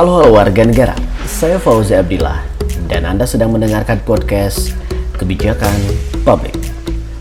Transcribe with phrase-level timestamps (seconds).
[0.00, 0.96] Halo halo warga negara,
[1.28, 2.40] saya Fauzi Abdillah
[2.88, 4.72] dan Anda sedang mendengarkan podcast
[5.20, 5.76] Kebijakan
[6.24, 6.56] Publik.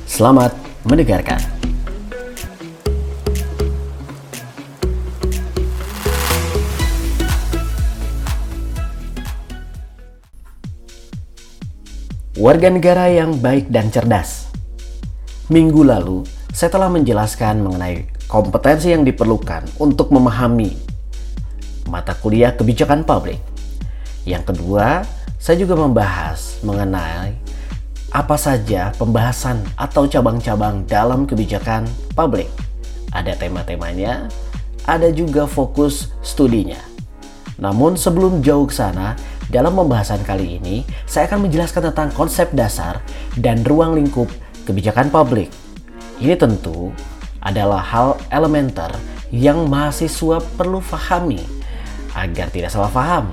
[0.08, 0.56] Selamat
[0.88, 1.44] mendengarkan.
[12.40, 14.48] Warga negara yang baik dan cerdas.
[15.52, 16.24] Minggu lalu,
[16.56, 20.89] saya telah menjelaskan mengenai kompetensi yang diperlukan untuk memahami
[21.90, 23.42] mata kuliah kebijakan publik.
[24.24, 25.04] Yang kedua,
[25.42, 27.34] saya juga membahas mengenai
[28.10, 32.50] apa saja pembahasan atau cabang-cabang dalam kebijakan publik.
[33.10, 34.30] Ada tema-temanya,
[34.86, 36.78] ada juga fokus studinya.
[37.58, 39.18] Namun sebelum jauh ke sana,
[39.50, 43.02] dalam pembahasan kali ini, saya akan menjelaskan tentang konsep dasar
[43.38, 44.30] dan ruang lingkup
[44.66, 45.50] kebijakan publik.
[46.22, 46.94] Ini tentu
[47.42, 48.92] adalah hal elementer
[49.34, 51.59] yang mahasiswa perlu pahami
[52.20, 53.32] agar tidak salah paham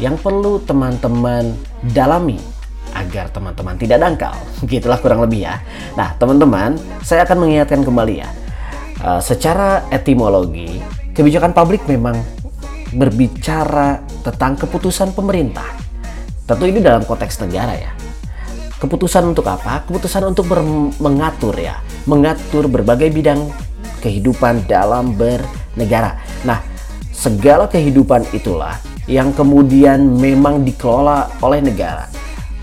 [0.00, 1.52] yang perlu teman-teman
[1.92, 2.40] dalami
[2.92, 4.36] agar teman-teman tidak dangkal.
[4.70, 5.60] Gitulah kurang lebih ya.
[5.96, 8.28] Nah, teman-teman, saya akan mengingatkan kembali ya.
[9.02, 10.78] Uh, secara etimologi,
[11.16, 12.14] kebijakan publik memang
[12.92, 15.66] berbicara tentang keputusan pemerintah.
[16.44, 17.92] Tentu ini dalam konteks negara ya.
[18.76, 19.86] Keputusan untuk apa?
[19.86, 20.50] Keputusan untuk
[20.98, 23.46] mengatur ya, mengatur berbagai bidang
[24.02, 26.18] kehidupan dalam bernegara.
[26.42, 26.71] Nah,
[27.22, 32.10] segala kehidupan itulah yang kemudian memang dikelola oleh negara.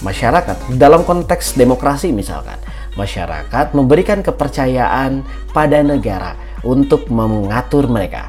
[0.03, 2.59] Masyarakat dalam konteks demokrasi misalkan,
[2.99, 5.23] masyarakat memberikan kepercayaan
[5.55, 6.35] pada negara
[6.67, 8.27] untuk mengatur mereka.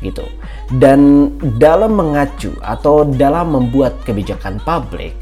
[0.00, 0.24] Gitu.
[0.72, 5.12] Dan dalam mengacu atau dalam membuat kebijakan publik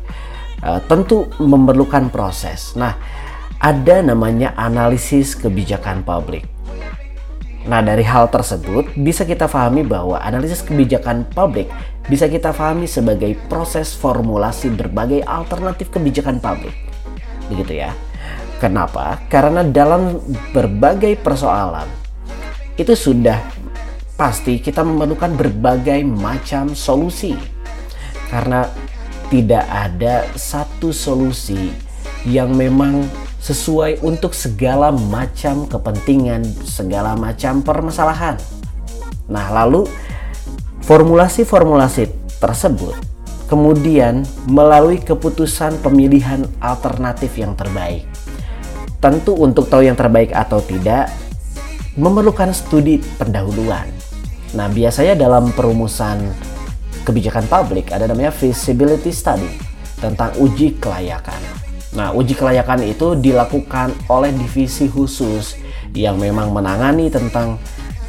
[0.63, 2.79] uh, tentu memerlukan proses.
[2.79, 2.95] Nah,
[3.59, 6.47] ada namanya analisis kebijakan publik.
[7.69, 11.69] Nah, dari hal tersebut bisa kita pahami bahwa analisis kebijakan publik
[12.09, 16.73] bisa kita pahami sebagai proses formulasi berbagai alternatif kebijakan publik.
[17.53, 17.93] Begitu ya.
[18.61, 19.21] Kenapa?
[19.29, 20.21] Karena dalam
[20.53, 21.89] berbagai persoalan
[22.81, 23.37] itu sudah
[24.17, 27.37] pasti kita memerlukan berbagai macam solusi.
[28.29, 28.65] Karena
[29.29, 31.73] tidak ada satu solusi
[32.29, 33.05] yang memang
[33.41, 38.37] sesuai untuk segala macam kepentingan, segala macam permasalahan.
[39.33, 39.89] Nah, lalu
[40.85, 42.97] formulasi-formulasi tersebut
[43.51, 48.07] kemudian melalui keputusan pemilihan alternatif yang terbaik.
[49.03, 51.11] Tentu untuk tahu yang terbaik atau tidak
[51.99, 53.91] memerlukan studi pendahuluan.
[54.55, 56.31] Nah, biasanya dalam perumusan
[57.03, 59.51] kebijakan publik ada namanya feasibility study
[59.99, 61.60] tentang uji kelayakan.
[61.91, 65.59] Nah, uji kelayakan itu dilakukan oleh divisi khusus
[65.91, 67.59] yang memang menangani tentang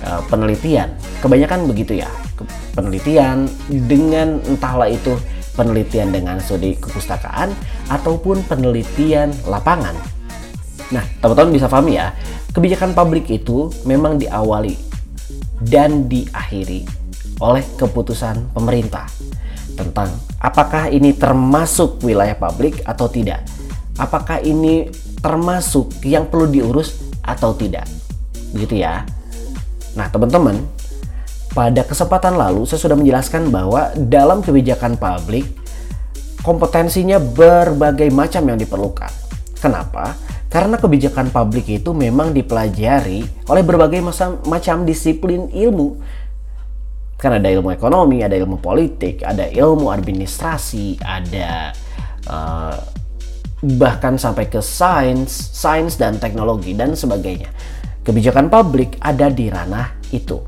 [0.05, 0.93] uh, penelitian.
[1.17, 2.09] Kebanyakan begitu ya,
[2.77, 3.49] penelitian
[3.89, 5.17] dengan entahlah itu
[5.57, 7.51] penelitian dengan studi kepustakaan
[7.89, 9.97] ataupun penelitian lapangan.
[10.93, 12.13] Nah, teman-teman bisa pahami ya,
[12.53, 14.77] kebijakan publik itu memang diawali
[15.65, 16.85] dan diakhiri
[17.41, 19.09] oleh keputusan pemerintah
[19.73, 23.41] tentang apakah ini termasuk wilayah publik atau tidak.
[23.99, 24.87] Apakah ini
[25.21, 27.85] termasuk yang perlu diurus atau tidak.
[28.51, 29.05] Begitu ya.
[29.93, 30.57] Nah, teman-teman,
[31.53, 35.45] pada kesempatan lalu saya sudah menjelaskan bahwa dalam kebijakan publik
[36.41, 39.11] kompetensinya berbagai macam yang diperlukan.
[39.61, 40.17] Kenapa?
[40.51, 44.01] Karena kebijakan publik itu memang dipelajari oleh berbagai
[44.43, 46.01] macam, disiplin ilmu.
[47.15, 51.71] Kan ada ilmu ekonomi, ada ilmu politik, ada ilmu administrasi, ada
[52.25, 52.75] uh,
[53.61, 57.53] bahkan sampai ke sains, sains dan teknologi dan sebagainya.
[58.01, 60.41] Kebijakan publik ada di ranah itu.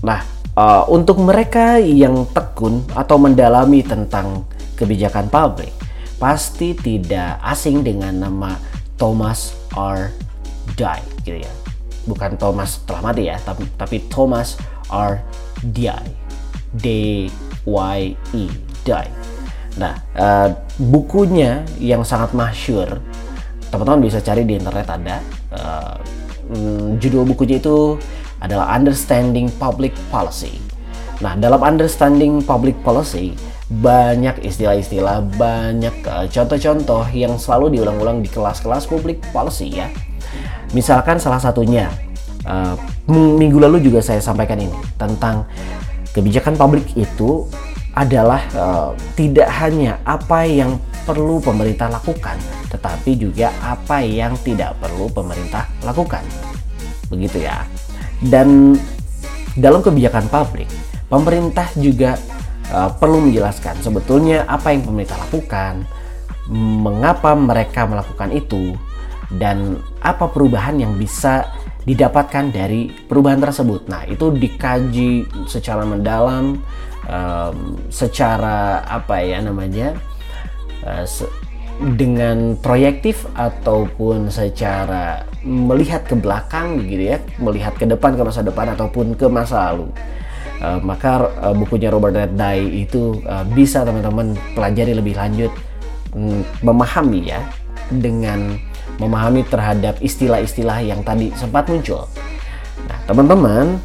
[0.00, 0.24] Nah,
[0.56, 4.48] uh, untuk mereka yang tekun atau mendalami tentang
[4.80, 5.70] kebijakan publik,
[6.16, 8.56] pasti tidak asing dengan nama
[8.96, 10.08] Thomas R.
[10.72, 11.52] Dye gitu ya.
[12.08, 14.56] Bukan Thomas telah mati ya, tapi tapi Thomas
[14.88, 15.20] R.
[15.60, 16.22] Dye.
[16.72, 17.28] D
[17.68, 18.44] Y E
[18.88, 19.31] Dye.
[19.80, 23.00] Nah, uh, bukunya yang sangat masyur,
[23.72, 25.16] teman-teman bisa cari di internet ada.
[25.52, 25.96] Uh,
[27.00, 27.96] judul bukunya itu
[28.42, 30.60] adalah Understanding Public Policy.
[31.22, 33.32] Nah, dalam Understanding Public Policy,
[33.72, 39.88] banyak istilah-istilah, banyak eh, contoh-contoh yang selalu diulang-ulang di kelas-kelas publik policy ya.
[40.76, 41.92] Misalkan salah satunya
[42.48, 42.72] uh,
[43.12, 45.44] minggu lalu juga saya sampaikan ini tentang
[46.16, 47.44] kebijakan publik itu
[47.92, 52.40] adalah uh, tidak hanya apa yang perlu pemerintah lakukan,
[52.72, 56.24] tetapi juga apa yang tidak perlu pemerintah lakukan.
[57.12, 57.66] Begitu ya.
[58.22, 58.78] Dan
[59.58, 60.70] dalam kebijakan publik,
[61.12, 62.16] pemerintah juga
[62.72, 65.84] uh, perlu menjelaskan sebetulnya apa yang pemerintah lakukan,
[66.52, 68.72] mengapa mereka melakukan itu,
[69.36, 71.48] dan apa perubahan yang bisa
[71.82, 73.90] didapatkan dari perubahan tersebut.
[73.90, 76.62] Nah, itu dikaji secara mendalam,
[77.08, 79.96] um, secara apa ya namanya,
[80.86, 81.26] uh, se
[81.82, 88.76] dengan proyektif ataupun secara melihat ke belakang gitu ya, melihat ke depan ke masa depan
[88.76, 89.90] ataupun ke masa lalu.
[90.62, 95.50] Uh, maka uh, bukunya Robert Reddy itu uh, bisa teman-teman pelajari lebih lanjut
[96.14, 97.42] um, memahami ya
[97.90, 98.62] dengan
[99.02, 102.06] memahami terhadap istilah-istilah yang tadi sempat muncul.
[102.86, 103.82] Nah, teman-teman,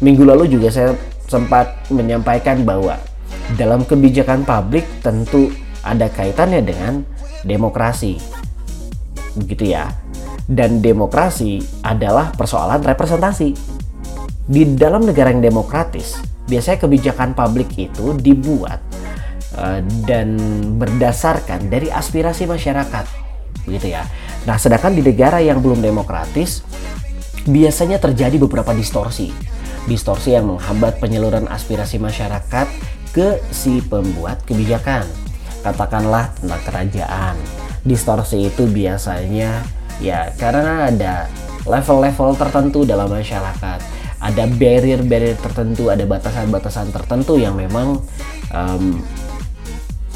[0.00, 0.96] minggu lalu juga saya
[1.32, 3.00] sempat menyampaikan bahwa
[3.56, 5.48] dalam kebijakan publik tentu
[5.80, 7.08] ada kaitannya dengan
[7.48, 8.20] demokrasi.
[9.40, 9.88] Begitu ya.
[10.44, 13.56] Dan demokrasi adalah persoalan representasi.
[14.42, 16.18] Di dalam negara yang demokratis,
[16.50, 18.82] biasanya kebijakan publik itu dibuat
[19.56, 20.36] uh, dan
[20.76, 23.06] berdasarkan dari aspirasi masyarakat.
[23.64, 24.02] Begitu ya.
[24.44, 26.66] Nah, sedangkan di negara yang belum demokratis,
[27.46, 29.30] biasanya terjadi beberapa distorsi.
[29.90, 32.70] Distorsi yang menghambat penyaluran aspirasi masyarakat
[33.12, 35.04] ke si pembuat kebijakan
[35.62, 37.34] katakanlah tentang kerajaan.
[37.82, 39.62] Distorsi itu biasanya
[39.98, 41.26] ya karena ada
[41.66, 43.78] level-level tertentu dalam masyarakat,
[44.18, 48.02] ada barrier-barrier tertentu, ada batasan-batasan tertentu yang memang
[48.50, 48.98] um,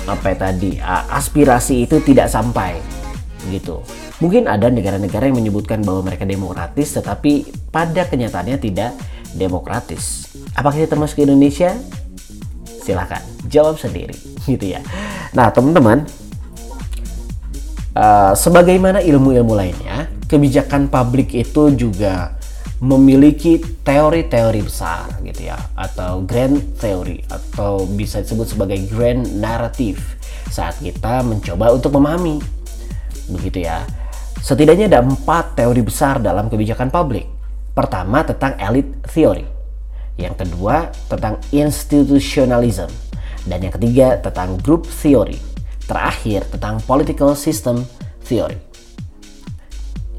[0.06, 0.78] apa ya tadi
[1.10, 2.78] aspirasi itu tidak sampai
[3.50, 3.82] gitu.
[4.22, 8.96] Mungkin ada negara-negara yang menyebutkan bahwa mereka demokratis, tetapi pada kenyataannya tidak
[9.36, 10.32] demokratis.
[10.56, 11.76] Apakah ini termasuk Indonesia?
[12.82, 14.16] Silahkan jawab sendiri,
[14.50, 14.80] gitu ya.
[15.36, 16.08] Nah, teman-teman,
[17.94, 22.36] uh, sebagaimana ilmu-ilmu lainnya, kebijakan publik itu juga
[22.76, 29.96] memiliki teori-teori besar gitu ya atau grand theory atau bisa disebut sebagai grand narrative
[30.52, 32.36] saat kita mencoba untuk memahami
[33.32, 33.80] begitu ya
[34.44, 37.24] setidaknya ada empat teori besar dalam kebijakan publik
[37.76, 39.44] pertama tentang elite theory
[40.17, 42.88] yang kedua tentang institutionalism
[43.44, 45.38] dan yang ketiga tentang group theory.
[45.87, 47.87] Terakhir tentang political system
[48.26, 48.58] theory.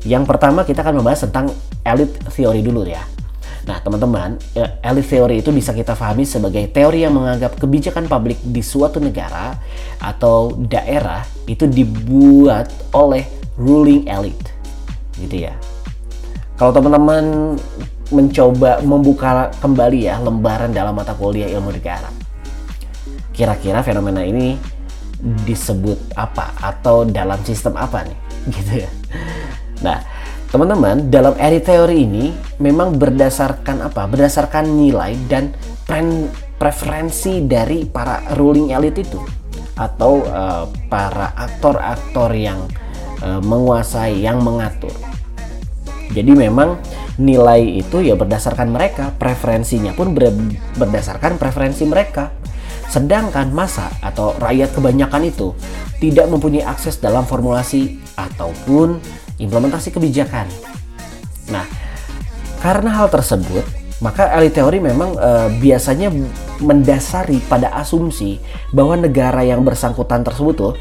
[0.07, 1.51] Yang pertama kita akan membahas tentang
[1.83, 3.03] elite theory dulu ya.
[3.67, 8.39] Nah teman-teman, ya, elite theory itu bisa kita pahami sebagai teori yang menganggap kebijakan publik
[8.39, 9.59] di suatu negara
[9.99, 13.27] atau daerah itu dibuat oleh
[13.59, 14.55] ruling elite.
[15.19, 15.57] Gitu ya.
[16.57, 17.53] Kalau teman-teman
[18.09, 22.09] mencoba membuka kembali ya lembaran dalam mata kuliah ilmu negara
[23.37, 24.57] kira-kira fenomena ini
[25.21, 28.17] disebut apa atau dalam sistem apa nih?
[28.57, 28.89] Gitu ya.
[29.85, 30.01] Nah
[30.49, 34.09] teman-teman dalam eri teori ini memang berdasarkan apa?
[34.09, 35.53] Berdasarkan nilai dan
[35.85, 36.01] pre
[36.57, 39.21] preferensi dari para ruling elite itu
[39.77, 42.57] atau uh, para aktor-aktor yang
[43.21, 44.89] uh, menguasai yang mengatur
[46.11, 46.79] jadi memang
[47.19, 50.31] nilai itu ya berdasarkan mereka preferensinya pun ber
[50.77, 52.31] berdasarkan preferensi mereka
[52.87, 55.51] Sedangkan masa atau rakyat kebanyakan itu
[55.99, 59.03] tidak mempunyai akses dalam formulasi ataupun
[59.43, 60.47] implementasi kebijakan.
[61.51, 61.67] Nah,
[62.63, 63.67] karena hal tersebut,
[63.99, 66.07] maka elit teori memang e, biasanya
[66.63, 68.39] mendasari pada asumsi
[68.71, 70.73] bahwa negara yang bersangkutan tersebut tuh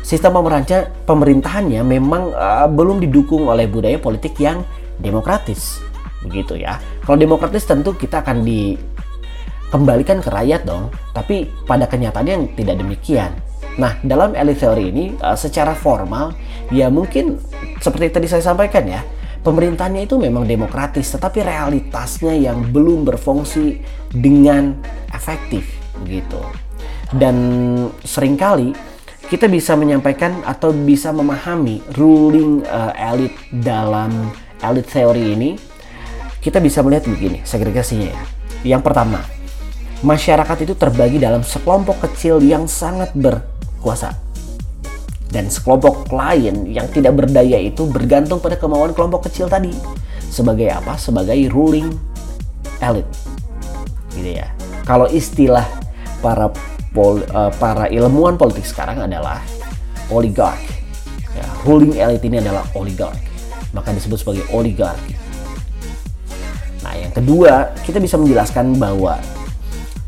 [0.00, 4.64] sistem pemerintah pemerintahannya memang e, belum didukung oleh budaya politik yang
[5.00, 5.80] demokratis.
[6.20, 6.76] Begitu ya.
[7.02, 8.76] Kalau demokratis tentu kita akan di
[9.72, 10.92] kembalikan ke rakyat dong.
[11.16, 13.32] Tapi pada kenyataannya tidak demikian.
[13.78, 16.34] Nah, dalam elite theory ini uh, secara formal
[16.74, 17.38] ya mungkin
[17.80, 19.00] seperti tadi saya sampaikan ya,
[19.40, 23.80] pemerintahnya itu memang demokratis, tetapi realitasnya yang belum berfungsi
[24.12, 24.76] dengan
[25.14, 25.64] efektif
[26.02, 26.42] begitu.
[27.14, 27.36] Dan
[28.04, 28.74] sering kali
[29.30, 34.10] kita bisa menyampaikan atau bisa memahami ruling uh, elite dalam
[34.64, 35.50] elite theory ini
[36.40, 38.20] kita bisa melihat begini segregasinya ya.
[38.64, 39.20] Yang pertama,
[40.04, 44.16] masyarakat itu terbagi dalam sekelompok kecil yang sangat berkuasa.
[45.30, 49.70] Dan sekelompok lain yang tidak berdaya itu bergantung pada kemauan kelompok kecil tadi.
[50.26, 50.98] Sebagai apa?
[50.98, 51.86] Sebagai ruling
[52.82, 53.12] elite.
[54.18, 54.50] Gitu ya.
[54.82, 55.62] Kalau istilah
[56.18, 56.50] para
[56.90, 59.38] pol, uh, para ilmuwan politik sekarang adalah
[60.10, 60.58] oligark.
[61.30, 63.29] Ya, ruling elite ini adalah oligark.
[63.70, 65.14] Maka disebut sebagai oligarki.
[66.82, 69.20] Nah, yang kedua, kita bisa menjelaskan bahwa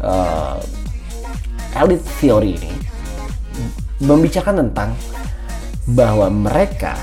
[0.02, 0.59] uh,
[1.78, 2.73] elite theory ini
[4.02, 4.90] membicarakan tentang
[5.87, 6.99] bahwa mereka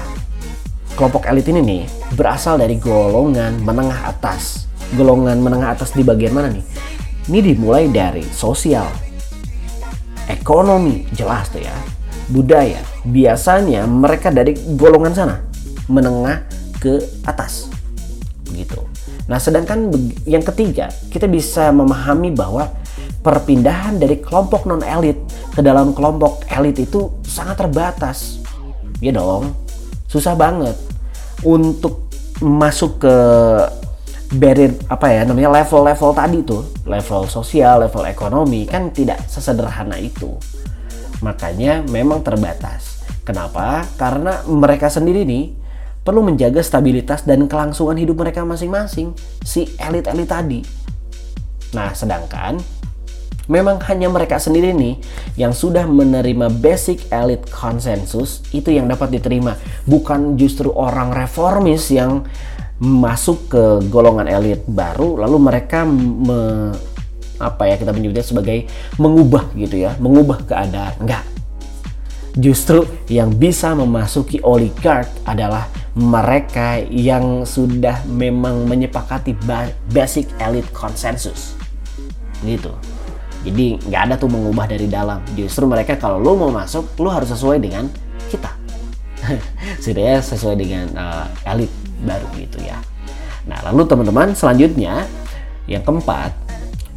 [0.99, 1.83] kelompok elit ini nih
[2.19, 4.67] berasal dari golongan menengah atas.
[4.97, 6.65] Golongan menengah atas di bagian mana nih?
[7.29, 8.89] Ini dimulai dari sosial,
[10.29, 11.73] ekonomi jelas tuh ya
[12.29, 12.77] budaya
[13.09, 15.35] biasanya mereka dari golongan sana
[15.89, 16.45] menengah
[16.79, 17.67] ke atas.
[18.47, 18.79] Begitu
[19.29, 19.93] nah sedangkan
[20.25, 22.65] yang ketiga kita bisa memahami bahwa
[23.21, 25.21] perpindahan dari kelompok non elit
[25.53, 28.41] ke dalam kelompok elit itu sangat terbatas.
[28.97, 29.53] Ya dong
[30.09, 30.73] susah banget
[31.45, 32.09] untuk
[32.41, 33.15] masuk ke
[34.33, 40.33] barrier apa ya namanya level-level tadi tuh level sosial level ekonomi kan tidak sesederhana itu.
[41.21, 43.05] Makanya memang terbatas.
[43.21, 43.85] Kenapa?
[43.93, 45.53] Karena mereka sendiri nih
[46.03, 49.13] perlu menjaga stabilitas dan kelangsungan hidup mereka masing-masing
[49.43, 50.59] si elit-elit tadi.
[51.75, 52.57] Nah sedangkan
[53.49, 55.01] memang hanya mereka sendiri nih
[55.35, 59.57] yang sudah menerima basic elite konsensus itu yang dapat diterima.
[59.89, 62.25] Bukan justru orang reformis yang
[62.79, 66.71] masuk ke golongan elit baru lalu mereka me,
[67.35, 70.95] apa ya kita menyebutnya sebagai mengubah gitu ya mengubah keadaan.
[71.03, 71.38] Enggak
[72.39, 79.35] justru yang bisa memasuki oligark adalah mereka yang sudah memang menyepakati
[79.91, 81.59] basic elite konsensus
[82.47, 82.71] gitu.
[83.43, 85.23] Jadi nggak ada tuh mengubah dari dalam.
[85.35, 87.87] Justru mereka kalau lo mau masuk lo harus sesuai dengan
[88.31, 88.51] kita.
[89.83, 91.71] Sudah sesuai dengan uh, elit
[92.03, 92.79] baru gitu ya.
[93.47, 95.07] Nah, lalu teman-teman selanjutnya
[95.67, 96.31] yang keempat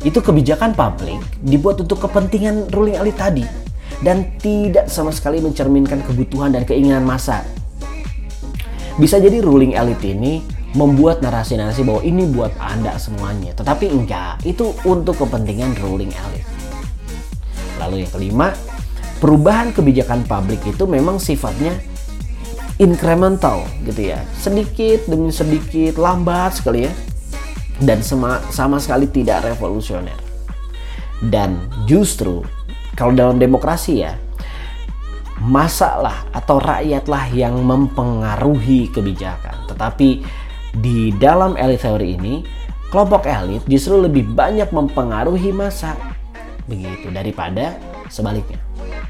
[0.03, 3.62] itu kebijakan publik dibuat untuk kepentingan ruling elite tadi
[4.03, 7.47] dan tidak sama sekali mencerminkan kebutuhan dan keinginan massa.
[8.99, 10.43] Bisa jadi ruling elite ini
[10.77, 16.49] membuat narasi-narasi bahwa ini buat Anda semuanya, tetapi enggak, itu untuk kepentingan ruling elite.
[17.81, 18.49] Lalu yang kelima,
[19.23, 21.73] perubahan kebijakan publik itu memang sifatnya
[22.83, 26.93] incremental gitu ya sedikit demi sedikit lambat sekali ya
[27.79, 30.19] dan sama, sama sekali tidak revolusioner
[31.31, 32.43] dan justru
[32.99, 34.15] kalau dalam demokrasi ya
[35.43, 40.23] masalah atau rakyatlah yang mempengaruhi kebijakan tetapi
[40.79, 42.35] di dalam elit teori ini
[42.95, 45.99] kelompok elit justru lebih banyak mempengaruhi masa
[46.71, 47.75] begitu daripada
[48.07, 48.63] sebaliknya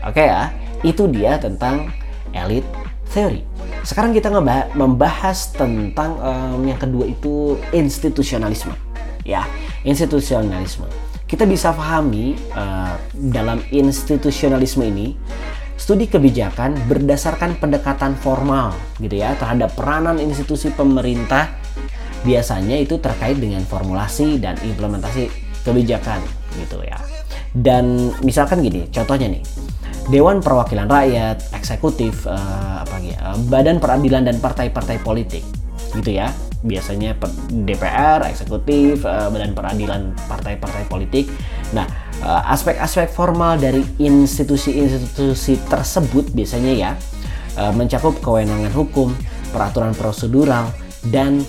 [0.03, 0.49] oke ya
[0.81, 1.93] itu dia tentang
[2.33, 2.65] elit
[3.13, 4.31] teori sekarang kita
[4.79, 8.71] membahas tentang um, yang kedua itu institusionalisme.
[9.27, 9.43] Ya,
[9.83, 10.87] institusionalisme.
[11.33, 12.93] Kita bisa pahami uh,
[13.33, 15.17] dalam institusionalisme ini
[15.81, 21.49] studi kebijakan berdasarkan pendekatan formal gitu ya terhadap peranan institusi pemerintah
[22.21, 25.33] biasanya itu terkait dengan formulasi dan implementasi
[25.65, 26.21] kebijakan
[26.61, 27.01] gitu ya.
[27.57, 29.43] Dan misalkan gini, contohnya nih
[30.13, 35.47] Dewan Perwakilan Rakyat, eksekutif, uh, apa ya, badan peradilan dan partai-partai politik,
[35.97, 36.29] gitu ya.
[36.63, 37.19] Biasanya
[37.51, 41.27] DPR, eksekutif, badan peradilan partai-partai politik.
[41.75, 41.87] Nah,
[42.47, 46.91] aspek-aspek uh, formal dari institusi-institusi tersebut biasanya ya
[47.59, 49.11] uh, mencakup kewenangan hukum,
[49.51, 50.71] peraturan prosedural,
[51.11, 51.43] dan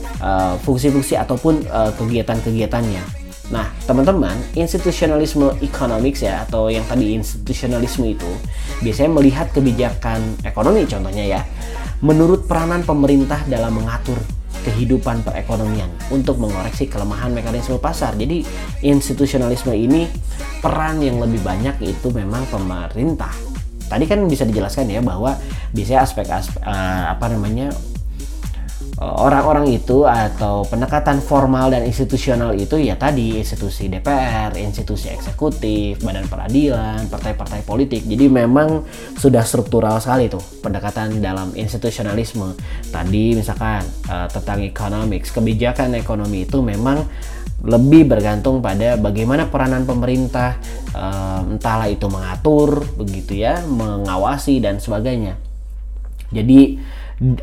[0.65, 1.61] fungsi-fungsi ataupun
[2.01, 8.31] kegiatan-kegiatannya Nah, teman-teman, institusionalisme economics ya atau yang tadi institusionalisme itu
[8.79, 11.41] biasanya melihat kebijakan ekonomi contohnya ya
[11.99, 14.15] menurut peranan pemerintah dalam mengatur
[14.63, 18.15] kehidupan perekonomian untuk mengoreksi kelemahan mekanisme pasar.
[18.15, 18.47] Jadi,
[18.81, 20.07] institusionalisme ini
[20.63, 23.31] peran yang lebih banyak itu memang pemerintah.
[23.91, 25.37] Tadi kan bisa dijelaskan ya bahwa
[25.75, 27.69] biasanya aspek-aspek uh, apa namanya
[29.03, 36.29] orang-orang itu atau pendekatan formal dan institusional itu ya tadi institusi DPR, institusi eksekutif, badan
[36.31, 38.07] peradilan, partai-partai politik.
[38.07, 38.87] Jadi memang
[39.19, 42.55] sudah struktural sekali tuh pendekatan dalam institusionalisme.
[42.89, 47.03] Tadi misalkan uh, tentang economics, kebijakan ekonomi itu memang
[47.63, 50.59] lebih bergantung pada bagaimana peranan pemerintah
[50.91, 55.39] uh, entahlah itu mengatur begitu ya, mengawasi dan sebagainya.
[56.33, 56.81] Jadi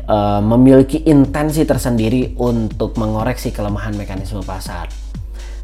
[0.07, 4.87] uh, memiliki intensi tersendiri untuk mengoreksi kelemahan mekanisme pasar.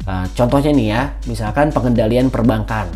[0.08, 2.88] Uh, contohnya nih ya, misalkan pengendalian perbankan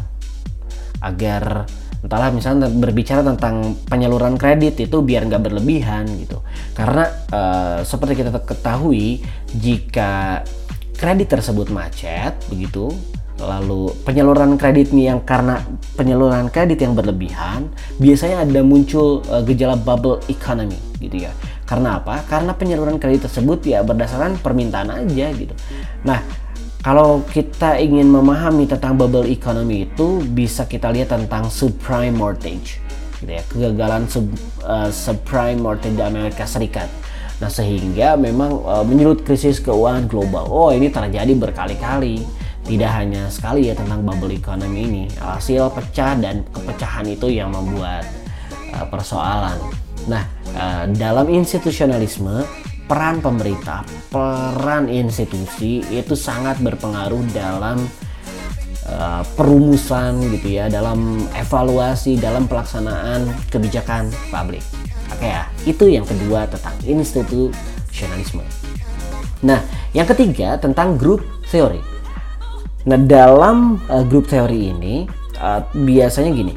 [1.03, 1.67] agar
[2.03, 6.43] entahlah misalnya berbicara tentang penyaluran kredit itu biar nggak berlebihan gitu
[6.75, 9.23] karena uh, seperti kita ketahui
[9.55, 10.43] jika
[10.99, 12.91] kredit tersebut macet begitu
[13.43, 15.61] lalu penyaluran kredit nih yang karena
[15.99, 17.69] penyaluran kredit yang berlebihan
[17.99, 21.33] biasanya ada muncul uh, gejala bubble economy gitu ya.
[21.67, 22.23] Karena apa?
[22.29, 25.55] Karena penyaluran kredit tersebut ya berdasarkan permintaan aja gitu.
[26.07, 26.23] Nah
[26.83, 32.83] kalau kita ingin memahami tentang bubble economy itu bisa kita lihat tentang subprime mortgage
[33.23, 34.27] gitu ya kegagalan sub,
[34.67, 36.91] uh, subprime mortgage di Amerika Serikat.
[37.39, 40.51] Nah sehingga memang uh, menyulut krisis keuangan global.
[40.51, 46.47] Oh ini terjadi berkali-kali tidak hanya sekali ya tentang bubble economy ini hasil pecah dan
[46.55, 48.07] kepecahan itu yang membuat
[48.75, 49.59] uh, persoalan.
[50.07, 50.23] Nah
[50.55, 52.47] uh, dalam institusionalisme
[52.87, 57.83] peran pemerintah peran institusi itu sangat berpengaruh dalam
[58.87, 64.63] uh, perumusan gitu ya dalam evaluasi dalam pelaksanaan kebijakan publik.
[65.11, 68.47] Oke ya itu yang kedua tentang institusionalisme.
[69.43, 69.59] Nah
[69.91, 71.92] yang ketiga tentang group theory
[72.83, 75.07] Nah, dalam uh, grup teori ini
[75.39, 76.55] uh, biasanya gini.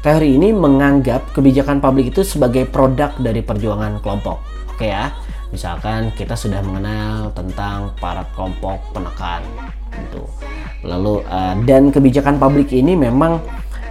[0.00, 4.40] Teori ini menganggap kebijakan publik itu sebagai produk dari perjuangan kelompok.
[4.72, 5.12] Oke ya.
[5.50, 9.42] Misalkan kita sudah mengenal tentang para kelompok penekan
[10.06, 10.22] gitu.
[10.86, 13.42] Lalu uh, dan kebijakan publik ini memang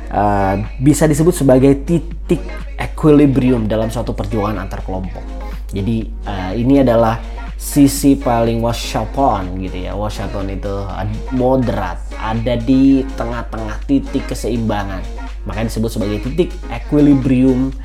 [0.10, 2.42] uh, bisa disebut sebagai titik
[2.80, 5.22] equilibrium dalam suatu perjuangan antar kelompok.
[5.70, 7.22] Jadi uh, ini adalah
[7.60, 9.92] sisi paling washington gitu ya.
[9.92, 10.88] Washington itu
[11.36, 15.04] moderat ada di tengah-tengah titik keseimbangan.
[15.44, 17.76] Makanya disebut sebagai titik equilibrium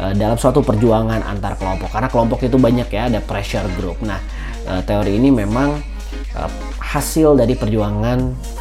[0.00, 1.92] uh, dalam suatu perjuangan antar kelompok.
[1.92, 4.00] Karena kelompok itu banyak ya ada pressure group.
[4.00, 4.16] Nah
[4.64, 5.76] uh, teori ini memang
[6.32, 8.56] uh, hasil dari perjuangan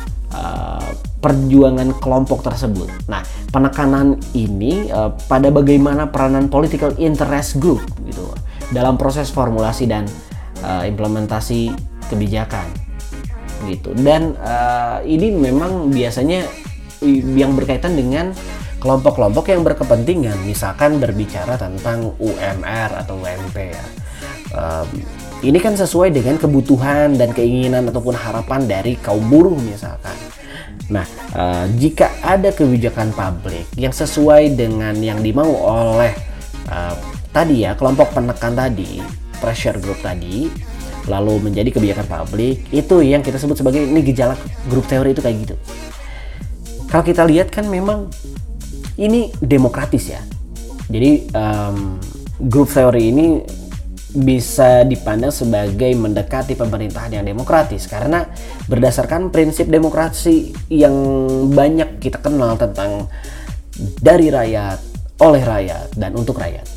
[1.17, 3.09] perjuangan kelompok tersebut.
[3.09, 4.85] Nah, penekanan ini
[5.25, 8.21] pada bagaimana peranan political interest group gitu
[8.69, 10.05] dalam proses formulasi dan
[10.63, 11.73] uh, implementasi
[12.07, 12.65] kebijakan
[13.65, 13.93] gitu.
[13.97, 16.45] Dan uh, ini memang biasanya
[17.37, 18.33] yang berkaitan dengan
[18.77, 23.85] kelompok-kelompok yang berkepentingan misalkan berbicara tentang UMR atau UMP ya.
[24.53, 24.87] Um,
[25.45, 30.13] ini kan sesuai dengan kebutuhan dan keinginan ataupun harapan dari kaum buruh misalkan.
[30.87, 31.03] Nah,
[31.35, 36.15] uh, jika ada kebijakan publik yang sesuai dengan yang dimau oleh
[36.71, 36.95] uh,
[37.35, 39.03] tadi ya kelompok penekan tadi,
[39.39, 40.51] pressure group tadi
[41.07, 44.35] lalu menjadi kebijakan publik itu yang kita sebut sebagai ini gejala
[44.67, 45.55] grup teori itu kayak gitu
[46.91, 48.11] kalau kita lihat kan memang
[48.99, 50.21] ini demokratis ya
[50.87, 51.99] jadi um,
[52.47, 53.25] grup teori ini
[54.17, 58.25] bisa dipandang sebagai mendekati pemerintahan yang demokratis karena
[58.65, 60.95] berdasarkan prinsip demokrasi yang
[61.51, 63.11] banyak kita kenal tentang
[63.77, 64.79] dari rakyat,
[65.21, 66.76] oleh rakyat, dan untuk rakyat.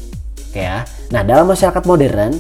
[0.51, 0.83] Ya.
[1.15, 2.39] Nah, dalam masyarakat modern,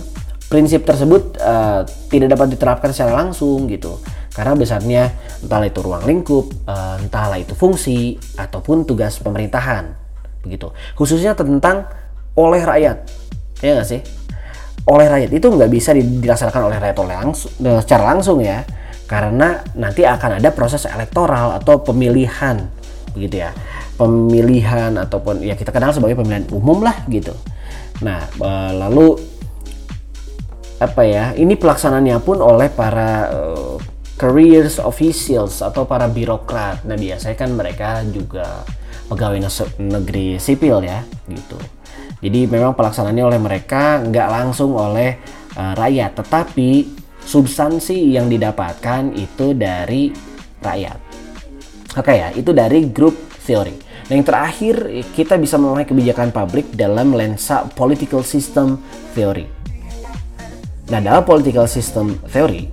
[0.51, 4.03] prinsip tersebut uh, tidak dapat diterapkan secara langsung gitu.
[4.35, 9.95] Karena besarnya entahlah itu ruang lingkup, uh, entahlah itu fungsi ataupun tugas pemerintahan.
[10.43, 10.75] Begitu.
[10.99, 11.87] Khususnya tentang
[12.35, 13.07] oleh rakyat.
[13.63, 14.01] Ya nggak sih?
[14.91, 18.67] Oleh rakyat itu nggak bisa dilaksanakan oleh rakyat oleh langsung eh, secara langsung ya.
[19.07, 22.59] Karena nanti akan ada proses elektoral atau pemilihan
[23.13, 23.51] begitu ya.
[23.99, 27.35] Pemilihan ataupun ya kita kenal sebagai pemilihan umum lah gitu.
[28.01, 28.25] Nah,
[28.73, 29.21] lalu
[30.81, 31.37] apa ya?
[31.37, 33.77] Ini pelaksananya pun oleh para uh,
[34.17, 36.85] careers officials atau para birokrat.
[36.89, 38.65] Nah, biasanya kan mereka juga
[39.13, 39.45] pegawai
[39.77, 41.61] negeri sipil ya, gitu.
[42.21, 45.21] Jadi memang pelaksanaannya oleh mereka nggak langsung oleh
[45.57, 50.13] uh, rakyat, tetapi substansi yang didapatkan itu dari
[50.61, 50.99] rakyat.
[51.97, 53.77] Oke ya, itu dari grup theory.
[54.11, 54.75] Nah, yang terakhir
[55.15, 58.83] kita bisa memahami kebijakan publik dalam lensa political system
[59.15, 59.47] theory.
[60.91, 62.67] Nah, dalam political system theory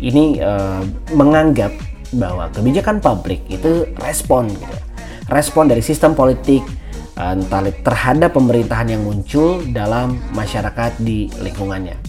[0.00, 0.80] ini uh,
[1.12, 1.76] menganggap
[2.16, 4.76] bahwa kebijakan publik itu respon gitu.
[5.28, 6.64] Respon dari sistem politik
[7.20, 7.36] uh,
[7.84, 12.00] terhadap pemerintahan yang muncul dalam masyarakat di lingkungannya.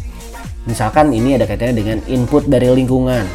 [0.71, 3.27] Misalkan ini ada kaitannya dengan input dari lingkungan,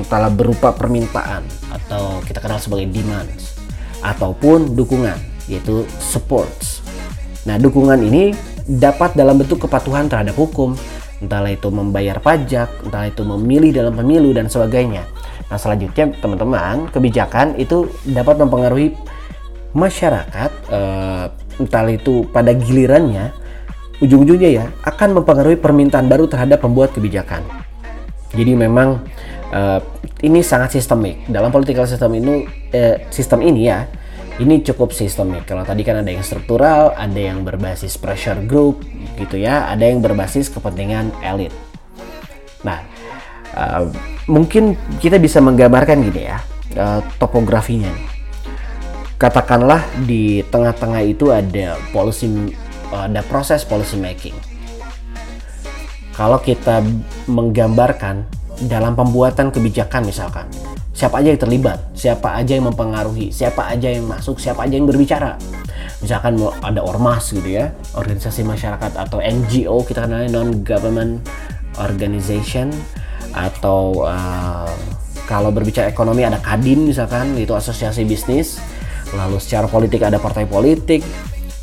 [0.00, 3.51] entahlah berupa permintaan atau kita kenal sebagai demands
[4.02, 5.16] ataupun dukungan
[5.50, 6.82] yaitu supports.
[7.42, 8.30] Nah, dukungan ini
[8.66, 10.78] dapat dalam bentuk kepatuhan terhadap hukum,
[11.18, 15.06] entahlah itu membayar pajak, entah itu memilih dalam pemilu dan sebagainya.
[15.50, 18.96] Nah selanjutnya teman-teman kebijakan itu dapat mempengaruhi
[19.76, 21.28] masyarakat, uh,
[21.60, 23.30] entah itu pada gilirannya,
[24.00, 27.44] ujung-ujungnya ya akan mempengaruhi permintaan baru terhadap pembuat kebijakan.
[28.32, 29.04] Jadi memang
[29.52, 29.78] uh,
[30.24, 33.86] ini sangat sistemik dalam political system ini, uh, sistem ini ya
[34.40, 35.44] ini cukup sistemik.
[35.44, 38.80] Kalau tadi kan ada yang struktural, ada yang berbasis pressure group,
[39.20, 41.52] gitu ya, ada yang berbasis kepentingan elit.
[42.64, 42.80] Nah,
[43.52, 43.92] uh,
[44.24, 46.38] mungkin kita bisa menggambarkan gini ya,
[46.80, 47.92] uh, topografinya.
[49.20, 52.56] Katakanlah di tengah-tengah itu ada policy,
[52.90, 54.34] ada proses policy making.
[56.16, 56.82] Kalau kita
[57.30, 58.26] menggambarkan
[58.66, 60.46] dalam pembuatan kebijakan misalkan,
[60.92, 64.86] siapa aja yang terlibat, siapa aja yang mempengaruhi, siapa aja yang masuk, siapa aja yang
[64.86, 65.40] berbicara.
[66.04, 71.22] Misalkan mau ada ormas gitu ya, organisasi masyarakat atau NGO kita kenalnya non government
[71.80, 72.68] organization
[73.32, 74.68] atau uh,
[75.24, 78.60] kalau berbicara ekonomi ada Kadin misalkan itu asosiasi bisnis
[79.16, 81.00] lalu secara politik ada partai politik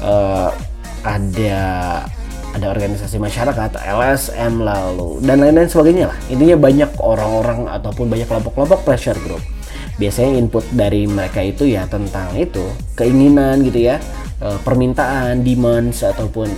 [0.01, 0.49] uh,
[1.05, 1.61] ada
[2.55, 6.17] ada organisasi masyarakat LSM lalu dan lain-lain sebagainya lah.
[6.33, 9.41] Intinya banyak orang-orang ataupun banyak kelompok-kelompok pressure group.
[10.01, 12.63] Biasanya input dari mereka itu ya tentang itu
[12.95, 13.99] keinginan gitu ya
[14.41, 16.49] uh, permintaan demands ataupun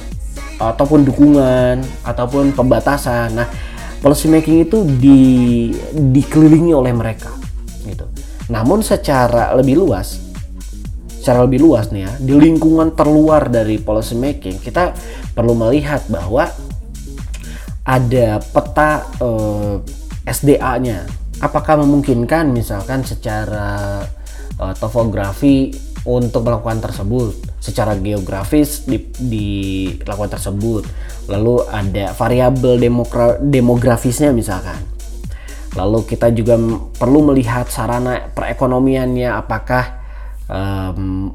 [0.62, 3.36] ataupun dukungan ataupun pembatasan.
[3.36, 3.48] Nah
[4.00, 5.22] policy making itu di
[5.92, 7.34] dikelilingi oleh mereka
[7.84, 8.08] gitu.
[8.48, 10.31] Namun secara lebih luas
[11.22, 14.98] secara lebih luas nih ya di lingkungan terluar dari policy making kita
[15.38, 16.50] perlu melihat bahwa
[17.86, 19.78] ada peta uh,
[20.26, 21.06] eh, SDA-nya
[21.42, 24.02] apakah memungkinkan misalkan secara
[24.58, 25.74] uh, topografi
[26.06, 27.34] untuk melakukan tersebut?
[27.62, 30.86] Secara geografis di, dilakukan tersebut.
[31.30, 32.82] Lalu ada variabel
[33.38, 34.82] demografisnya misalkan.
[35.78, 36.58] Lalu kita juga
[36.98, 40.01] perlu melihat sarana perekonomiannya apakah
[40.52, 41.32] um,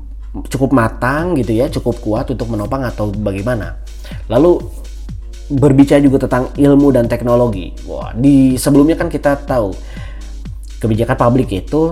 [0.52, 3.80] cukup matang gitu ya, cukup kuat untuk menopang atau bagaimana.
[4.28, 4.60] Lalu
[5.46, 7.72] berbicara juga tentang ilmu dan teknologi.
[7.88, 9.72] Wah, di sebelumnya kan kita tahu
[10.82, 11.88] kebijakan publik itu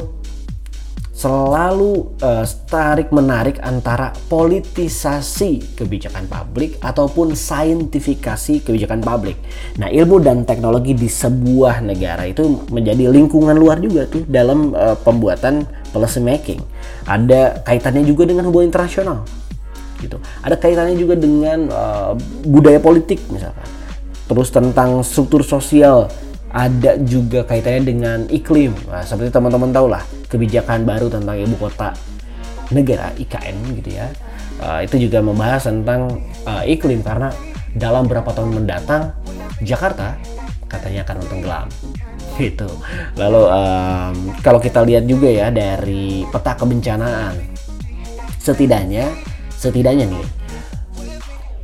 [1.25, 9.41] selalu uh, tarik menarik antara politisasi kebijakan publik ataupun saintifikasi kebijakan publik.
[9.81, 14.93] Nah, ilmu dan teknologi di sebuah negara itu menjadi lingkungan luar juga tuh dalam uh,
[15.01, 15.65] pembuatan
[15.97, 16.61] policy making.
[17.09, 19.25] Ada kaitannya juga dengan hubungan internasional.
[20.05, 20.21] Gitu.
[20.45, 22.13] Ada kaitannya juga dengan uh,
[22.45, 23.65] budaya politik misalkan.
[24.29, 26.13] Terus tentang struktur sosial
[26.55, 28.71] ada juga kaitannya dengan iklim.
[28.87, 31.91] Nah, seperti teman-teman tahu lah, kebijakan baru tentang ibu kota
[32.71, 34.07] negara IKN gitu ya.
[34.63, 37.35] Uh, itu juga membahas tentang uh, iklim karena
[37.75, 39.11] dalam beberapa tahun mendatang
[39.67, 40.15] Jakarta
[40.71, 41.67] katanya akan tenggelam
[42.39, 42.71] gitu.
[43.19, 44.15] Lalu um,
[44.47, 47.35] kalau kita lihat juga ya dari peta kebencanaan,
[48.39, 49.11] setidaknya
[49.59, 50.44] setidaknya nih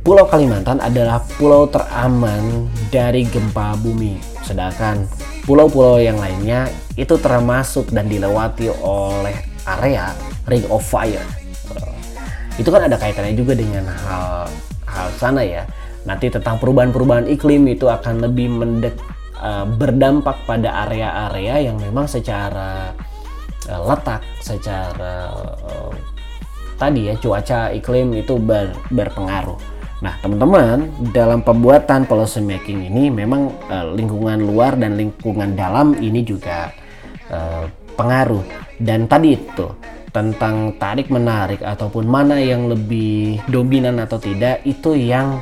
[0.01, 5.05] Pulau Kalimantan adalah pulau teraman dari gempa bumi, sedangkan
[5.45, 6.65] pulau-pulau yang lainnya
[6.97, 9.37] itu termasuk dan dilewati oleh
[9.69, 10.09] area
[10.49, 11.21] Ring of Fire.
[12.57, 14.49] Itu kan ada kaitannya juga dengan hal
[14.89, 15.69] hal sana ya.
[16.09, 18.97] Nanti tentang perubahan-perubahan iklim itu akan lebih mendek
[19.37, 22.89] uh, berdampak pada area-area yang memang secara
[23.69, 25.29] uh, letak, secara
[25.61, 25.93] uh,
[26.81, 29.70] tadi ya cuaca iklim itu ber, berpengaruh.
[30.01, 36.25] Nah, teman-teman, dalam pembuatan policy making ini memang uh, lingkungan luar dan lingkungan dalam ini
[36.25, 36.73] juga
[37.29, 38.41] uh, pengaruh.
[38.81, 39.69] Dan tadi itu
[40.09, 45.37] tentang tarik menarik ataupun mana yang lebih dominan atau tidak itu yang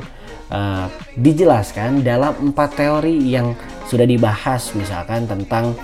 [0.52, 3.56] uh, dijelaskan dalam empat teori yang
[3.88, 5.74] sudah dibahas misalkan tentang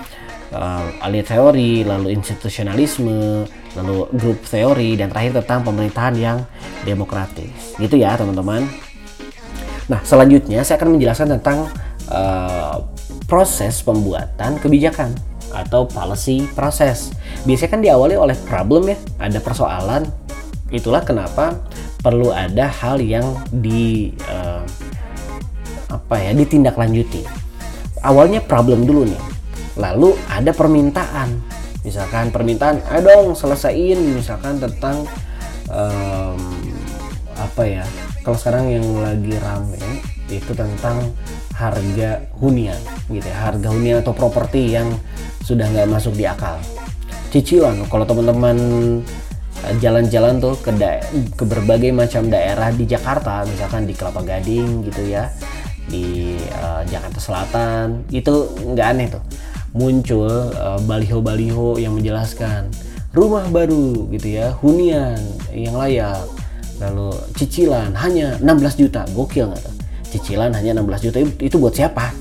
[0.57, 3.45] uh, alih teori, lalu institusionalisme,
[3.77, 6.39] lalu grup teori dan terakhir tentang pemerintahan yang
[6.83, 7.77] demokratis.
[7.77, 8.65] Gitu ya, teman-teman.
[9.87, 11.71] Nah, selanjutnya saya akan menjelaskan tentang
[12.11, 12.83] uh,
[13.31, 15.15] proses pembuatan kebijakan
[15.55, 17.15] atau policy proses.
[17.47, 20.09] Biasanya kan diawali oleh problem ya, ada persoalan.
[20.75, 21.55] Itulah kenapa
[22.03, 24.67] perlu ada hal yang di uh,
[25.87, 27.23] apa ya ditindaklanjuti.
[28.03, 29.36] Awalnya problem dulu nih
[29.77, 31.41] lalu ada permintaan.
[31.87, 35.07] Misalkan permintaan ayo dong selesaiin misalkan tentang
[35.71, 36.41] um,
[37.37, 37.85] apa ya
[38.27, 39.79] kalau sekarang yang lagi rame
[40.27, 40.99] itu tentang
[41.55, 43.39] harga hunian gitu ya.
[43.53, 44.91] Harga hunian atau properti yang
[45.47, 46.59] sudah nggak masuk di akal.
[47.31, 48.59] Cicilan kalau teman-teman
[49.63, 50.75] eh, jalan-jalan tuh ke
[51.39, 55.31] ke berbagai macam daerah di Jakarta misalkan di Kelapa Gading gitu ya
[55.87, 59.23] di uh, Jakarta Selatan itu nggak aneh tuh
[59.77, 60.51] muncul
[60.89, 62.73] baliho baliho-baliho yang menjelaskan
[63.13, 65.21] rumah baru gitu ya hunian
[65.53, 66.25] yang layak.
[66.77, 69.09] Lalu cicilan hanya 16 juta.
[69.17, 69.75] Gokil nggak tuh?
[70.13, 72.13] Cicilan hanya 16 juta itu, itu buat siapa?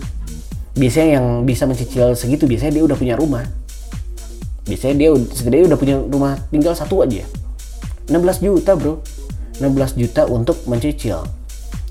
[0.80, 3.44] Biasanya yang bisa mencicil segitu biasanya dia udah punya rumah.
[4.64, 7.28] Biasanya dia setidaknya udah punya rumah tinggal satu aja.
[8.08, 9.04] 16 juta bro.
[9.60, 11.28] 16 juta untuk mencicil.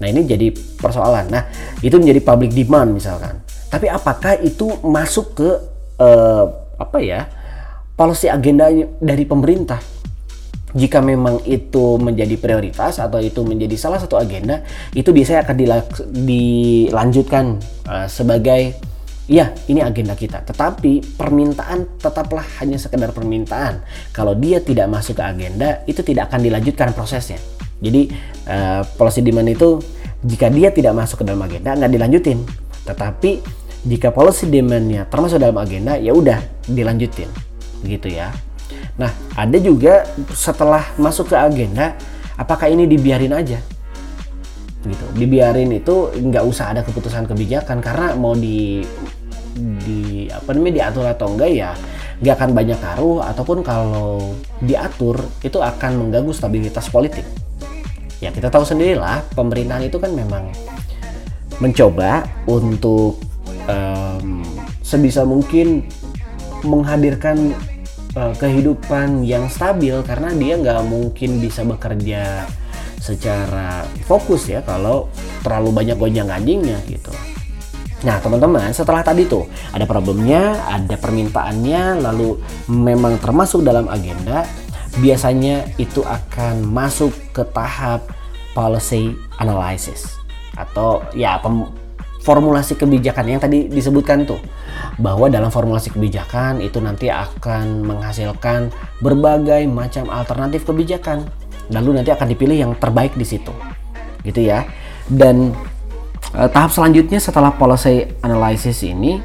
[0.01, 0.49] Nah ini jadi
[0.81, 1.29] persoalan.
[1.29, 1.45] Nah
[1.85, 3.44] itu menjadi public demand misalkan
[3.75, 5.51] tapi apakah itu masuk ke
[5.99, 6.47] uh,
[6.79, 7.27] apa ya
[7.99, 8.71] policy agenda
[9.03, 9.83] dari pemerintah?
[10.79, 14.63] Jika memang itu menjadi prioritas atau itu menjadi salah satu agenda,
[14.95, 15.57] itu biasanya akan
[16.23, 17.59] dilanjutkan
[17.91, 18.79] uh, sebagai
[19.27, 20.47] ya ini agenda kita.
[20.47, 23.83] Tetapi permintaan tetaplah hanya sekedar permintaan.
[24.15, 27.43] Kalau dia tidak masuk ke agenda, itu tidak akan dilanjutkan prosesnya.
[27.83, 28.07] Jadi
[28.47, 29.83] uh, policy demand itu
[30.23, 32.39] jika dia tidak masuk ke dalam agenda nggak dilanjutin.
[32.85, 37.29] Tetapi jika policy demandnya termasuk dalam agenda ya udah dilanjutin.
[37.85, 38.33] Gitu ya.
[38.97, 41.95] Nah ada juga setelah masuk ke agenda
[42.41, 43.61] apakah ini dibiarin aja?
[44.85, 45.07] Gitu.
[45.17, 48.85] Dibiarin itu nggak usah ada keputusan kebijakan karena mau di
[49.55, 51.71] di apa namanya diatur atau enggak ya
[52.19, 57.25] nggak akan banyak ngaruh ataupun kalau diatur itu akan mengganggu stabilitas politik.
[58.23, 60.49] Ya kita tahu sendirilah pemerintahan itu kan memang
[61.61, 63.21] mencoba untuk
[63.69, 64.43] um,
[64.85, 65.85] sebisa mungkin
[66.65, 67.53] menghadirkan
[68.17, 72.49] uh, kehidupan yang stabil karena dia nggak mungkin bisa bekerja
[73.05, 75.13] secara fokus ya kalau
[75.45, 77.13] terlalu banyak gonjang ganjingnya gitu.
[78.05, 84.49] Nah teman-teman setelah tadi tuh ada problemnya, ada permintaannya, lalu memang termasuk dalam agenda,
[85.01, 88.05] biasanya itu akan masuk ke tahap
[88.53, 90.21] policy analysis
[90.55, 91.41] atau ya
[92.25, 94.41] formulasi kebijakan yang tadi disebutkan tuh
[94.97, 98.73] bahwa dalam formulasi kebijakan itu nanti akan menghasilkan
[99.05, 101.29] berbagai macam alternatif kebijakan.
[101.69, 103.53] Lalu nanti akan dipilih yang terbaik di situ.
[104.25, 104.65] Gitu ya.
[105.05, 105.53] Dan
[106.33, 109.21] uh, tahap selanjutnya setelah policy analysis ini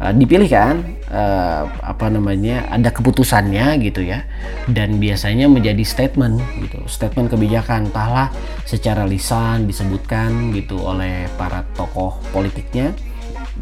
[0.00, 4.24] uh, dipilih kan uh, apa namanya ada keputusannya gitu ya.
[4.68, 6.80] Dan biasanya menjadi statement gitu.
[6.88, 7.88] Statement kebijakan.
[7.90, 8.32] Entahlah
[8.64, 12.92] secara lisan disebutkan gitu oleh para tokoh politiknya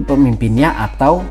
[0.05, 1.25] pemimpinnya atau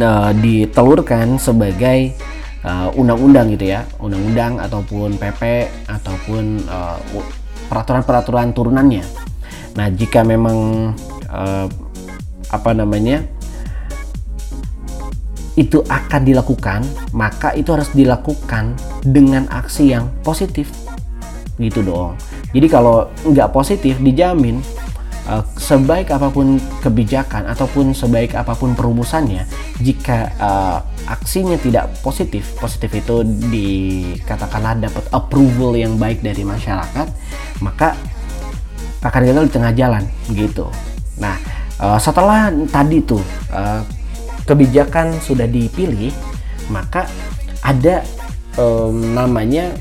[0.00, 2.16] uh, ditelurkan sebagai
[2.58, 6.98] Uh, undang-undang uh, gitu ya, undang-undang ataupun PP ataupun uh,
[7.70, 9.06] peraturan-peraturan turunannya.
[9.78, 10.90] Nah, jika memang
[11.30, 11.70] uh,
[12.50, 13.22] apa namanya
[15.58, 20.70] itu akan dilakukan, maka itu harus dilakukan dengan aksi yang positif,
[21.58, 22.14] gitu dong.
[22.54, 24.62] Jadi kalau nggak positif, dijamin
[25.26, 29.42] uh, sebaik apa pun kebijakan ataupun sebaik apa pun perumusannya,
[29.82, 30.78] jika uh,
[31.10, 37.10] aksinya tidak positif, positif itu dikatakanlah dapat approval yang baik dari masyarakat,
[37.58, 37.98] maka
[39.02, 40.70] akan gagal di tengah jalan gitu.
[41.18, 41.34] Nah,
[41.82, 43.82] uh, setelah tadi tuh uh,
[44.48, 46.08] kebijakan sudah dipilih,
[46.72, 47.04] maka
[47.60, 48.00] ada
[48.56, 49.76] um, namanya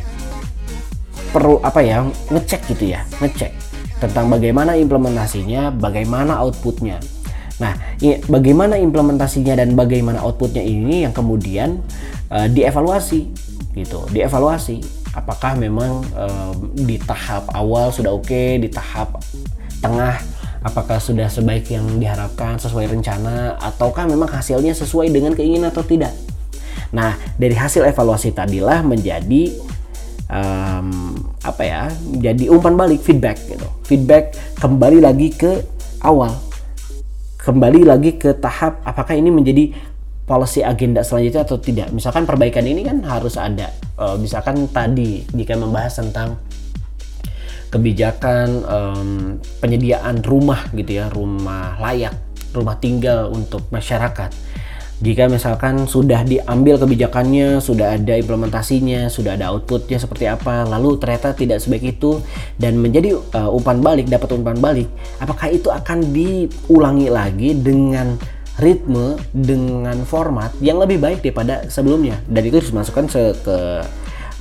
[1.32, 3.56] perlu apa ya ngecek gitu ya, ngecek
[4.03, 6.99] tentang bagaimana implementasinya, bagaimana outputnya.
[7.58, 7.73] Nah,
[8.30, 11.82] bagaimana implementasinya dan bagaimana outputnya ini yang kemudian
[12.30, 13.34] uh, dievaluasi
[13.73, 14.84] gitu, dievaluasi.
[15.17, 19.17] Apakah memang uh, di tahap awal sudah oke, okay, di tahap
[19.82, 20.21] tengah
[20.63, 26.13] apakah sudah sebaik yang diharapkan sesuai rencana ataukah memang hasilnya sesuai dengan keinginan atau tidak.
[26.93, 29.54] Nah, dari hasil evaluasi tadilah menjadi
[30.32, 31.82] um, apa ya?
[32.22, 33.67] Jadi umpan balik feedback gitu.
[33.84, 35.62] Feedback kembali lagi ke
[36.06, 36.48] awal
[37.48, 39.72] kembali lagi ke tahap apakah ini menjadi
[40.28, 41.88] policy agenda selanjutnya atau tidak.
[41.96, 43.72] Misalkan perbaikan ini kan harus ada.
[43.96, 46.36] Uh, misalkan tadi jika membahas tentang
[47.67, 49.10] kebijakan um,
[49.60, 52.15] penyediaan rumah gitu ya, rumah layak,
[52.56, 54.32] rumah tinggal untuk masyarakat
[54.97, 61.38] jika misalkan sudah diambil kebijakannya, sudah ada implementasinya, sudah ada outputnya seperti apa, lalu ternyata
[61.38, 62.17] tidak sebaik itu
[62.58, 64.89] dan menjadi uh, umpan balik, dapat umpan balik,
[65.21, 68.17] apakah itu akan diulangi lagi dengan
[68.58, 73.06] ritme, dengan format yang lebih baik daripada sebelumnya dan itu harus masukkan
[73.38, 73.58] ke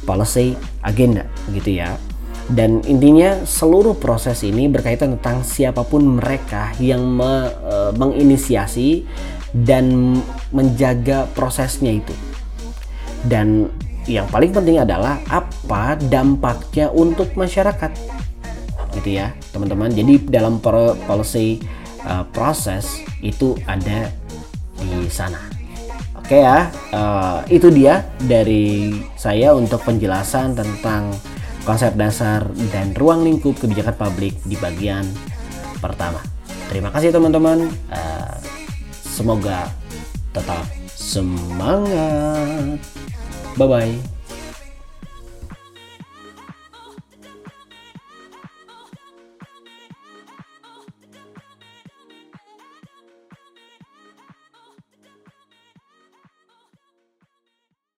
[0.08, 2.00] policy agenda gitu ya.
[2.46, 9.02] Dan intinya seluruh proses ini berkaitan tentang siapa pun mereka yang me, uh, menginisiasi
[9.50, 10.14] dan
[10.54, 12.14] menjaga prosesnya itu.
[13.26, 13.66] Dan
[14.06, 17.90] yang paling penting adalah apa dampaknya untuk masyarakat.
[18.94, 19.90] Gitu ya, teman-teman.
[19.90, 21.58] Jadi dalam policy
[22.06, 24.06] uh, proses itu ada
[24.78, 25.50] di sana.
[26.14, 31.10] Oke ya, uh, itu dia dari saya untuk penjelasan tentang
[31.66, 35.04] konsep dasar dan ruang lingkup kebijakan publik di bagian
[35.82, 36.22] pertama.
[36.70, 37.66] Terima kasih teman-teman.
[37.90, 38.34] Uh,
[39.16, 39.72] Semoga
[40.36, 42.76] tetap semangat.
[43.56, 44.15] Bye bye.